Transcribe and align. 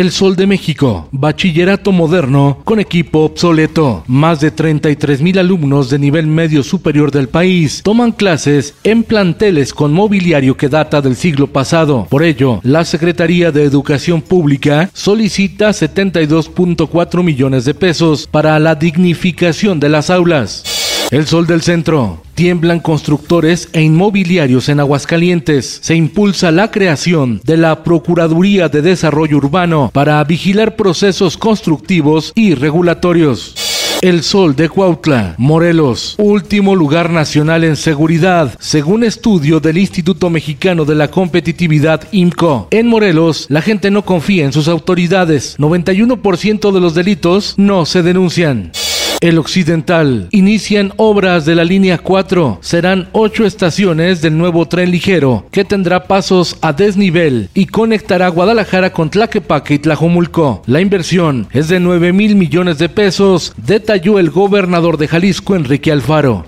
El 0.00 0.12
Sol 0.12 0.34
de 0.34 0.46
México, 0.46 1.10
bachillerato 1.12 1.92
moderno 1.92 2.62
con 2.64 2.80
equipo 2.80 3.18
obsoleto. 3.18 4.02
Más 4.06 4.40
de 4.40 4.50
33 4.50 5.20
mil 5.20 5.38
alumnos 5.38 5.90
de 5.90 5.98
nivel 5.98 6.26
medio 6.26 6.62
superior 6.62 7.10
del 7.10 7.28
país 7.28 7.82
toman 7.82 8.12
clases 8.12 8.72
en 8.82 9.02
planteles 9.02 9.74
con 9.74 9.92
mobiliario 9.92 10.56
que 10.56 10.70
data 10.70 11.02
del 11.02 11.16
siglo 11.16 11.48
pasado. 11.48 12.06
Por 12.08 12.22
ello, 12.22 12.60
la 12.62 12.86
Secretaría 12.86 13.52
de 13.52 13.62
Educación 13.62 14.22
Pública 14.22 14.88
solicita 14.94 15.68
72.4 15.68 17.22
millones 17.22 17.66
de 17.66 17.74
pesos 17.74 18.26
para 18.26 18.58
la 18.58 18.76
dignificación 18.76 19.80
de 19.80 19.90
las 19.90 20.08
aulas. 20.08 20.79
El 21.10 21.26
sol 21.26 21.44
del 21.44 21.60
centro. 21.60 22.22
Tiemblan 22.36 22.78
constructores 22.78 23.68
e 23.72 23.82
inmobiliarios 23.82 24.68
en 24.68 24.78
Aguascalientes. 24.78 25.80
Se 25.82 25.96
impulsa 25.96 26.52
la 26.52 26.70
creación 26.70 27.40
de 27.42 27.56
la 27.56 27.82
Procuraduría 27.82 28.68
de 28.68 28.80
Desarrollo 28.80 29.38
Urbano 29.38 29.90
para 29.92 30.22
vigilar 30.22 30.76
procesos 30.76 31.36
constructivos 31.36 32.30
y 32.36 32.54
regulatorios. 32.54 33.56
El 34.02 34.22
Sol 34.22 34.54
de 34.54 34.68
Cuautla, 34.68 35.34
Morelos, 35.36 36.14
último 36.16 36.76
lugar 36.76 37.10
nacional 37.10 37.64
en 37.64 37.74
seguridad, 37.74 38.54
según 38.60 39.02
estudio 39.02 39.58
del 39.58 39.78
Instituto 39.78 40.30
Mexicano 40.30 40.84
de 40.84 40.94
la 40.94 41.08
Competitividad 41.08 42.04
IMCO. 42.12 42.68
En 42.70 42.86
Morelos, 42.86 43.46
la 43.48 43.62
gente 43.62 43.90
no 43.90 44.04
confía 44.04 44.44
en 44.44 44.52
sus 44.52 44.68
autoridades. 44.68 45.58
91% 45.58 46.70
de 46.70 46.80
los 46.80 46.94
delitos 46.94 47.54
no 47.58 47.84
se 47.84 48.04
denuncian. 48.04 48.70
El 49.20 49.38
Occidental. 49.38 50.28
Inician 50.30 50.92
obras 50.96 51.44
de 51.44 51.54
la 51.54 51.64
línea 51.64 51.98
4. 51.98 52.58
Serán 52.62 53.08
ocho 53.12 53.44
estaciones 53.44 54.22
del 54.22 54.38
nuevo 54.38 54.66
tren 54.66 54.90
ligero 54.90 55.46
que 55.50 55.64
tendrá 55.64 56.04
pasos 56.04 56.56
a 56.62 56.72
desnivel 56.72 57.50
y 57.52 57.66
conectará 57.66 58.28
Guadalajara 58.28 58.92
con 58.92 59.10
Tlaquepaque 59.10 59.74
y 59.74 59.78
Tlajomulco. 59.78 60.62
La 60.66 60.80
inversión 60.80 61.48
es 61.52 61.68
de 61.68 61.80
9 61.80 62.12
mil 62.12 62.34
millones 62.34 62.78
de 62.78 62.88
pesos, 62.88 63.52
detalló 63.56 64.18
el 64.18 64.30
gobernador 64.30 64.96
de 64.96 65.08
Jalisco, 65.08 65.54
Enrique 65.54 65.92
Alfaro. 65.92 66.46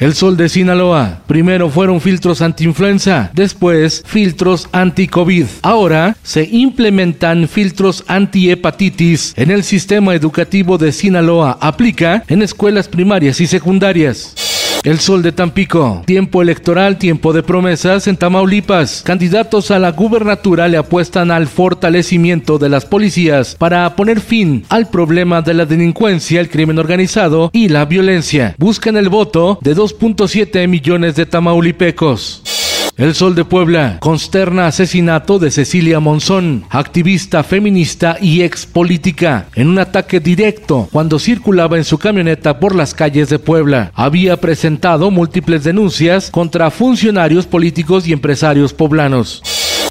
El 0.00 0.14
sol 0.14 0.38
de 0.38 0.48
Sinaloa. 0.48 1.20
Primero 1.26 1.68
fueron 1.68 2.00
filtros 2.00 2.40
anti-influenza, 2.40 3.30
después 3.34 4.02
filtros 4.06 4.66
anti-COVID. 4.72 5.44
Ahora 5.60 6.16
se 6.22 6.48
implementan 6.50 7.46
filtros 7.46 8.02
anti-hepatitis 8.08 9.34
en 9.36 9.50
el 9.50 9.62
sistema 9.62 10.14
educativo 10.14 10.78
de 10.78 10.92
Sinaloa. 10.92 11.58
Aplica 11.60 12.24
en 12.28 12.40
escuelas 12.40 12.88
primarias 12.88 13.42
y 13.42 13.46
secundarias. 13.46 14.49
El 14.82 14.98
Sol 14.98 15.22
de 15.22 15.32
Tampico. 15.32 16.02
Tiempo 16.06 16.40
electoral, 16.40 16.96
tiempo 16.96 17.34
de 17.34 17.42
promesas 17.42 18.06
en 18.06 18.16
Tamaulipas. 18.16 19.02
Candidatos 19.04 19.70
a 19.70 19.78
la 19.78 19.92
gubernatura 19.92 20.68
le 20.68 20.78
apuestan 20.78 21.30
al 21.30 21.48
fortalecimiento 21.48 22.58
de 22.58 22.70
las 22.70 22.86
policías 22.86 23.56
para 23.56 23.94
poner 23.94 24.20
fin 24.20 24.64
al 24.70 24.88
problema 24.88 25.42
de 25.42 25.52
la 25.52 25.66
delincuencia, 25.66 26.40
el 26.40 26.48
crimen 26.48 26.78
organizado 26.78 27.50
y 27.52 27.68
la 27.68 27.84
violencia. 27.84 28.54
Buscan 28.56 28.96
el 28.96 29.10
voto 29.10 29.58
de 29.60 29.76
2.7 29.76 30.66
millones 30.66 31.14
de 31.14 31.26
tamaulipecos. 31.26 32.59
El 33.00 33.14
Sol 33.14 33.34
de 33.34 33.46
Puebla 33.46 33.96
consterna 33.98 34.66
asesinato 34.66 35.38
de 35.38 35.50
Cecilia 35.50 36.00
Monzón, 36.00 36.64
activista 36.68 37.42
feminista 37.42 38.18
y 38.20 38.42
ex 38.42 38.66
política, 38.66 39.46
en 39.54 39.68
un 39.68 39.78
ataque 39.78 40.20
directo 40.20 40.86
cuando 40.92 41.18
circulaba 41.18 41.78
en 41.78 41.84
su 41.84 41.96
camioneta 41.96 42.60
por 42.60 42.74
las 42.74 42.92
calles 42.92 43.30
de 43.30 43.38
Puebla. 43.38 43.90
Había 43.94 44.36
presentado 44.36 45.10
múltiples 45.10 45.64
denuncias 45.64 46.30
contra 46.30 46.70
funcionarios 46.70 47.46
políticos 47.46 48.06
y 48.06 48.12
empresarios 48.12 48.74
poblanos. 48.74 49.42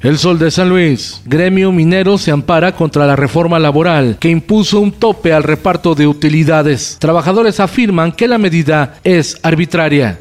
El 0.04 0.16
Sol 0.16 0.38
de 0.38 0.52
San 0.52 0.68
Luis. 0.68 1.20
Gremio 1.24 1.72
minero 1.72 2.16
se 2.16 2.30
ampara 2.30 2.76
contra 2.76 3.08
la 3.08 3.16
reforma 3.16 3.58
laboral 3.58 4.18
que 4.20 4.30
impuso 4.30 4.78
un 4.78 4.92
tope 4.92 5.32
al 5.32 5.42
reparto 5.42 5.96
de 5.96 6.06
utilidades. 6.06 6.96
Trabajadores 7.00 7.58
afirman 7.58 8.12
que 8.12 8.28
la 8.28 8.38
medida 8.38 9.00
es 9.02 9.36
arbitraria. 9.42 10.16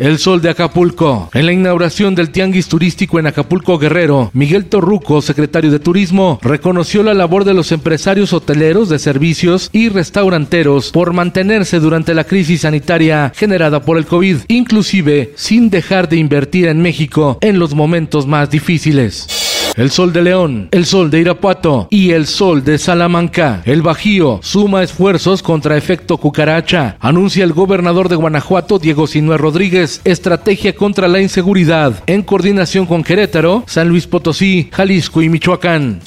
El 0.00 0.18
Sol 0.18 0.40
de 0.40 0.48
Acapulco. 0.48 1.28
En 1.34 1.44
la 1.44 1.52
inauguración 1.52 2.14
del 2.14 2.30
Tianguis 2.30 2.68
Turístico 2.68 3.18
en 3.18 3.26
Acapulco 3.26 3.76
Guerrero, 3.76 4.30
Miguel 4.32 4.64
Torruco, 4.64 5.20
secretario 5.20 5.70
de 5.70 5.78
Turismo, 5.78 6.38
reconoció 6.40 7.02
la 7.02 7.12
labor 7.12 7.44
de 7.44 7.52
los 7.52 7.70
empresarios 7.70 8.32
hoteleros 8.32 8.88
de 8.88 8.98
servicios 8.98 9.68
y 9.74 9.90
restauranteros 9.90 10.90
por 10.90 11.12
mantenerse 11.12 11.80
durante 11.80 12.14
la 12.14 12.24
crisis 12.24 12.62
sanitaria 12.62 13.30
generada 13.36 13.82
por 13.82 13.98
el 13.98 14.06
COVID, 14.06 14.38
inclusive 14.48 15.34
sin 15.36 15.68
dejar 15.68 16.08
de 16.08 16.16
invertir 16.16 16.68
en 16.68 16.80
México 16.80 17.36
en 17.42 17.58
los 17.58 17.74
momentos 17.74 18.26
más 18.26 18.50
difíciles 18.50 19.39
el 19.80 19.90
Sol 19.90 20.12
de 20.12 20.20
León, 20.20 20.68
el 20.72 20.84
Sol 20.84 21.10
de 21.10 21.20
Irapuato 21.20 21.88
y 21.88 22.10
el 22.10 22.26
Sol 22.26 22.62
de 22.64 22.76
Salamanca. 22.76 23.62
El 23.64 23.80
Bajío 23.80 24.38
suma 24.42 24.82
esfuerzos 24.82 25.42
contra 25.42 25.78
efecto 25.78 26.18
cucaracha. 26.18 26.98
Anuncia 27.00 27.44
el 27.44 27.54
gobernador 27.54 28.10
de 28.10 28.16
Guanajuato, 28.16 28.78
Diego 28.78 29.06
Sinue 29.06 29.38
Rodríguez, 29.38 30.02
estrategia 30.04 30.74
contra 30.74 31.08
la 31.08 31.22
inseguridad 31.22 32.04
en 32.06 32.20
coordinación 32.22 32.84
con 32.84 33.02
Querétaro, 33.02 33.64
San 33.66 33.88
Luis 33.88 34.06
Potosí, 34.06 34.68
Jalisco 34.70 35.22
y 35.22 35.30
Michoacán. 35.30 36.02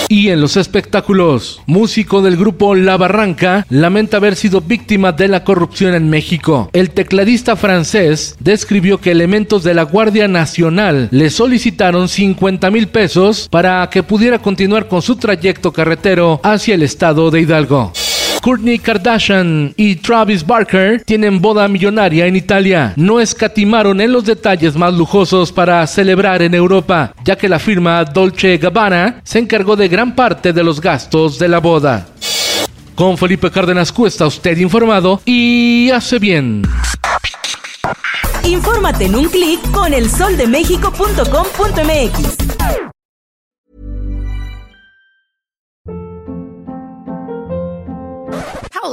Y 0.08 0.28
en 0.28 0.40
los 0.40 0.56
espectáculos, 0.56 1.62
músico 1.66 2.22
del 2.22 2.36
grupo 2.36 2.74
La 2.74 2.96
Barranca 2.96 3.66
lamenta 3.70 4.18
haber 4.18 4.36
sido 4.36 4.60
víctima 4.60 5.12
de 5.12 5.28
la 5.28 5.44
corrupción 5.44 5.94
en 5.94 6.10
México. 6.10 6.68
El 6.72 6.90
tecladista 6.90 7.56
francés 7.56 8.36
describió 8.38 8.98
que 8.98 9.10
elementos 9.10 9.64
de 9.64 9.74
la 9.74 9.84
Guardia 9.84 10.28
Nacional 10.28 11.08
le 11.10 11.30
solicitaron 11.30 12.08
50 12.08 12.70
mil 12.70 12.88
pesos 12.88 13.48
para 13.50 13.88
que 13.90 14.02
pudiera 14.02 14.38
continuar 14.38 14.88
con 14.88 15.02
su 15.02 15.16
trayecto 15.16 15.72
carretero 15.72 16.40
hacia 16.42 16.74
el 16.74 16.82
estado 16.82 17.30
de 17.30 17.40
Hidalgo. 17.40 17.92
Kourtney 18.44 18.78
Kardashian 18.78 19.72
y 19.74 19.96
Travis 19.96 20.46
Barker 20.46 21.02
tienen 21.02 21.40
boda 21.40 21.66
millonaria 21.66 22.26
en 22.26 22.36
Italia. 22.36 22.92
No 22.94 23.18
escatimaron 23.18 24.02
en 24.02 24.12
los 24.12 24.26
detalles 24.26 24.76
más 24.76 24.92
lujosos 24.92 25.50
para 25.50 25.86
celebrar 25.86 26.42
en 26.42 26.52
Europa, 26.52 27.14
ya 27.24 27.36
que 27.36 27.48
la 27.48 27.58
firma 27.58 28.04
Dolce 28.04 28.58
Gabbana 28.58 29.22
se 29.24 29.38
encargó 29.38 29.76
de 29.76 29.88
gran 29.88 30.14
parte 30.14 30.52
de 30.52 30.62
los 30.62 30.78
gastos 30.78 31.38
de 31.38 31.48
la 31.48 31.60
boda. 31.60 32.06
Con 32.94 33.16
Felipe 33.16 33.50
Cárdenas 33.50 33.90
Cuesta, 33.90 34.26
usted 34.26 34.58
informado 34.58 35.22
y 35.24 35.88
hace 35.88 36.18
bien. 36.18 36.60
Infórmate 38.42 39.06
en 39.06 39.16
un 39.16 39.30
clic 39.30 39.58
con 39.70 39.94
elsoldemexico.com.mx. 39.94 42.83